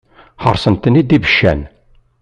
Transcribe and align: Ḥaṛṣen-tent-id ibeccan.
Ḥaṛṣen-tent-id 0.43 1.09
ibeccan. 1.17 1.61